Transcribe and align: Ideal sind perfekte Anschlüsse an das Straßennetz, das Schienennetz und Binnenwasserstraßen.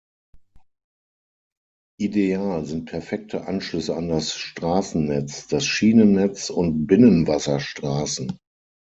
Ideal 1.99 2.65
sind 2.65 2.85
perfekte 2.89 3.45
Anschlüsse 3.47 3.95
an 3.95 4.07
das 4.09 4.33
Straßennetz, 4.35 5.45
das 5.45 5.63
Schienennetz 5.67 6.49
und 6.49 6.87
Binnenwasserstraßen. 6.87 8.35